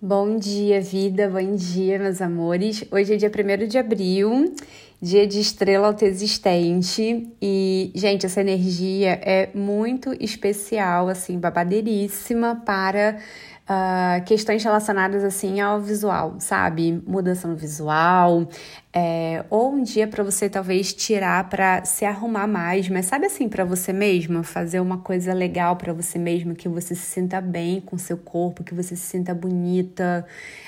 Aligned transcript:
Bom 0.00 0.38
dia, 0.38 0.78
vida, 0.78 1.26
bom 1.26 1.56
dia, 1.56 1.98
meus 1.98 2.20
amores. 2.20 2.84
Hoje 2.90 3.14
é 3.14 3.16
dia 3.16 3.30
1 3.30 3.66
de 3.66 3.78
abril, 3.78 4.54
dia 5.00 5.26
de 5.26 5.40
estrela 5.40 5.88
autoexistente. 5.88 7.28
E, 7.40 7.92
gente, 7.94 8.26
essa 8.26 8.40
energia 8.40 9.20
é 9.22 9.50
muito 9.54 10.14
especial, 10.20 11.08
assim, 11.08 11.38
babadeiríssima 11.38 12.62
para 12.64 13.18
uh, 13.66 14.24
questões 14.24 14.62
relacionadas 14.62 15.24
assim 15.24 15.60
ao 15.60 15.80
visual, 15.80 16.36
sabe? 16.38 17.02
Mudança 17.06 17.46
no 17.48 17.56
visual, 17.56 18.48
é, 18.92 19.44
ou 19.50 19.72
um 19.72 19.82
dia 19.82 20.06
para 20.08 20.24
você 20.24 20.48
talvez 20.48 20.94
tirar 20.94 21.50
para 21.50 21.84
se 21.84 22.04
arrumar 22.04 22.46
mais, 22.46 22.88
mas 22.88 23.06
sabe 23.06 23.26
assim, 23.26 23.48
para 23.48 23.64
você 23.64 23.92
mesma, 23.92 24.42
fazer 24.42 24.80
uma 24.80 24.98
coisa 24.98 25.34
legal 25.34 25.76
para 25.76 25.92
você 25.92 26.18
mesma, 26.18 26.54
que 26.54 26.68
você 26.68 26.94
se 26.94 27.02
sinta 27.02 27.40
bem 27.40 27.80
com 27.80 27.98
seu 27.98 28.16
corpo, 28.16 28.64
que 28.64 28.72
você 28.72 28.96
se 28.96 29.02
sinta 29.02 29.34
bonita, 29.34 30.24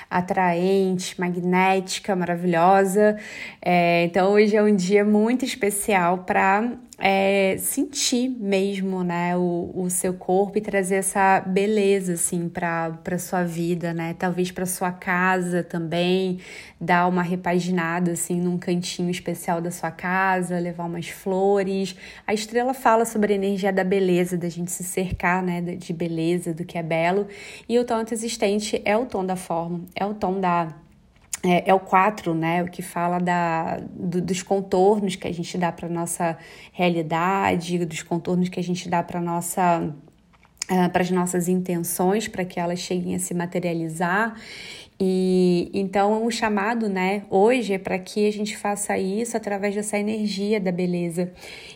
atraente, 0.09 1.19
magnética, 1.19 2.15
maravilhosa. 2.15 3.17
É, 3.61 4.03
então 4.05 4.18
hoje 4.25 4.55
é 4.55 4.63
um 4.63 4.75
dia 4.75 5.05
muito 5.05 5.45
especial 5.45 6.19
para 6.19 6.77
é, 6.97 7.55
sentir 7.57 8.29
mesmo, 8.29 9.03
né, 9.03 9.35
o, 9.37 9.71
o 9.73 9.89
seu 9.89 10.13
corpo 10.13 10.57
e 10.57 10.61
trazer 10.61 10.95
essa 10.95 11.39
beleza, 11.39 12.13
assim, 12.13 12.49
para 12.49 13.17
sua 13.17 13.43
vida, 13.43 13.93
né, 13.93 14.13
talvez 14.17 14.51
para 14.51 14.65
sua 14.65 14.91
casa 14.91 15.63
também, 15.63 16.39
dar 16.79 17.07
uma 17.07 17.21
repaginada, 17.21 18.11
assim, 18.11 18.39
num 18.41 18.57
cantinho 18.57 19.09
especial 19.09 19.61
da 19.61 19.71
sua 19.71 19.91
casa, 19.91 20.59
levar 20.59 20.85
umas 20.85 21.07
flores. 21.07 21.95
A 22.27 22.33
estrela 22.33 22.73
fala 22.73 23.05
sobre 23.05 23.33
a 23.33 23.35
energia 23.35 23.71
da 23.71 23.83
beleza, 23.83 24.37
da 24.37 24.49
gente 24.49 24.71
se 24.71 24.83
cercar, 24.83 25.41
né, 25.41 25.61
de 25.61 25.93
beleza, 25.93 26.53
do 26.53 26.65
que 26.65 26.77
é 26.77 26.83
belo, 26.83 27.27
e 27.67 27.79
o 27.79 27.85
tom 27.85 28.03
existente 28.11 28.81
é 28.83 28.97
o 28.97 29.05
tom 29.05 29.25
da 29.25 29.35
forma, 29.35 29.81
é 29.95 30.05
o 30.05 30.13
tom 30.13 30.39
da 30.39 30.73
é, 31.43 31.69
é, 31.69 31.73
o 31.73 31.79
4, 31.79 32.33
né? 32.33 32.63
O 32.63 32.67
que 32.67 32.81
fala 32.81 33.19
da, 33.19 33.77
do, 33.77 34.21
dos 34.21 34.43
contornos 34.43 35.15
que 35.15 35.27
a 35.27 35.33
gente 35.33 35.57
dá 35.57 35.71
para 35.71 35.87
nossa 35.87 36.37
realidade, 36.73 37.85
dos 37.85 38.03
contornos 38.03 38.49
que 38.49 38.59
a 38.59 38.63
gente 38.63 38.89
dá 38.89 39.03
para 39.03 39.21
nossa 39.21 39.93
Uh, 40.71 40.87
para 40.91 41.01
as 41.01 41.09
nossas 41.09 41.47
intenções, 41.47 42.27
para 42.27 42.45
que 42.45 42.59
elas 42.59 42.77
cheguem 42.77 43.15
a 43.15 43.19
se 43.19 43.33
materializar. 43.33 44.35
E 44.99 45.71
então 45.73 46.25
o 46.25 46.29
chamado, 46.29 46.89
né, 46.89 47.23
hoje 47.29 47.73
é 47.73 47.77
para 47.77 47.97
que 47.97 48.27
a 48.27 48.31
gente 48.31 48.57
faça 48.57 48.97
isso 48.97 49.37
através 49.37 49.73
dessa 49.73 49.97
energia 49.97 50.59
da 50.59 50.71
beleza. 50.71 51.31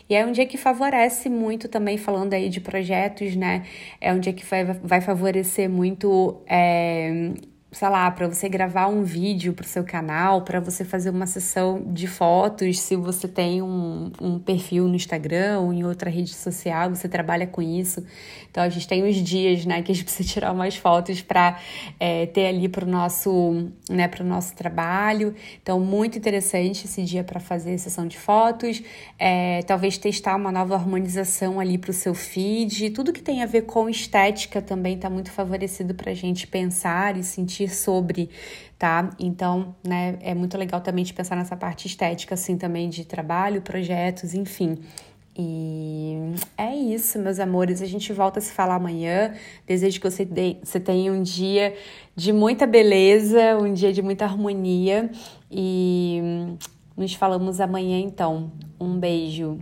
E 0.08 0.14
é 0.14 0.24
um 0.26 0.30
dia 0.30 0.44
que 0.46 0.58
favorece 0.58 1.30
muito 1.30 1.66
também, 1.68 1.96
falando 1.96 2.34
aí 2.34 2.50
de 2.50 2.60
projetos, 2.60 3.34
né? 3.34 3.64
É 4.00 4.12
um 4.12 4.20
dia 4.20 4.32
que 4.32 4.44
vai, 4.44 4.64
vai 4.64 5.00
favorecer 5.00 5.68
muito. 5.70 6.40
É, 6.46 7.32
sei 7.74 7.88
lá, 7.88 8.08
para 8.08 8.28
você 8.28 8.48
gravar 8.48 8.86
um 8.86 9.02
vídeo 9.02 9.52
para 9.52 9.64
o 9.64 9.68
seu 9.68 9.82
canal, 9.82 10.42
para 10.42 10.60
você 10.60 10.84
fazer 10.84 11.10
uma 11.10 11.26
sessão 11.26 11.82
de 11.84 12.06
fotos, 12.06 12.78
se 12.78 12.94
você 12.94 13.26
tem 13.26 13.60
um, 13.60 14.12
um 14.20 14.38
perfil 14.38 14.86
no 14.86 14.94
Instagram 14.94 15.58
ou 15.58 15.72
em 15.72 15.84
outra 15.84 16.08
rede 16.08 16.32
social, 16.32 16.90
você 16.90 17.08
trabalha 17.08 17.48
com 17.48 17.60
isso. 17.60 18.04
Então 18.48 18.62
a 18.62 18.68
gente 18.68 18.86
tem 18.86 19.02
os 19.02 19.16
dias, 19.16 19.66
né, 19.66 19.82
que 19.82 19.90
a 19.90 19.94
gente 19.94 20.04
precisa 20.06 20.28
tirar 20.28 20.52
umas 20.52 20.76
fotos 20.76 21.20
para 21.20 21.58
é, 21.98 22.26
ter 22.26 22.46
ali 22.46 22.68
para 22.68 22.84
o 22.84 22.88
nosso, 22.88 23.68
né, 23.90 24.06
para 24.06 24.22
o 24.22 24.26
nosso 24.26 24.54
trabalho. 24.54 25.34
Então 25.60 25.80
muito 25.80 26.16
interessante 26.16 26.84
esse 26.84 27.02
dia 27.02 27.24
para 27.24 27.40
fazer 27.40 27.76
sessão 27.78 28.06
de 28.06 28.16
fotos, 28.16 28.80
é, 29.18 29.62
talvez 29.62 29.98
testar 29.98 30.36
uma 30.36 30.52
nova 30.52 30.76
harmonização 30.76 31.58
ali 31.58 31.76
para 31.76 31.90
o 31.90 31.94
seu 31.94 32.14
feed, 32.14 32.90
tudo 32.90 33.12
que 33.12 33.20
tem 33.20 33.42
a 33.42 33.46
ver 33.46 33.62
com 33.62 33.88
estética 33.88 34.62
também 34.62 34.94
está 34.94 35.10
muito 35.10 35.32
favorecido 35.32 35.92
para 35.92 36.12
a 36.12 36.14
gente 36.14 36.46
pensar 36.46 37.16
e 37.16 37.24
sentir 37.24 37.63
refletir 37.64 37.74
sobre, 37.74 38.30
tá? 38.78 39.10
Então, 39.18 39.74
né, 39.86 40.18
é 40.20 40.34
muito 40.34 40.56
legal 40.56 40.80
também 40.80 41.04
de 41.04 41.12
pensar 41.12 41.36
nessa 41.36 41.56
parte 41.56 41.86
estética, 41.86 42.34
assim, 42.34 42.56
também 42.56 42.88
de 42.88 43.04
trabalho, 43.04 43.62
projetos, 43.62 44.34
enfim. 44.34 44.78
E 45.36 46.16
é 46.56 46.74
isso, 46.74 47.18
meus 47.18 47.40
amores. 47.40 47.82
A 47.82 47.86
gente 47.86 48.12
volta 48.12 48.38
a 48.38 48.42
se 48.42 48.52
falar 48.52 48.76
amanhã. 48.76 49.34
Desejo 49.66 50.00
que 50.00 50.08
você, 50.08 50.28
você 50.62 50.78
tenha 50.78 51.12
um 51.12 51.22
dia 51.22 51.74
de 52.14 52.32
muita 52.32 52.66
beleza, 52.66 53.58
um 53.58 53.72
dia 53.72 53.92
de 53.92 54.00
muita 54.00 54.24
harmonia. 54.24 55.10
E 55.50 56.22
nos 56.96 57.14
falamos 57.14 57.60
amanhã, 57.60 57.98
então. 57.98 58.52
Um 58.78 58.96
beijo. 58.96 59.58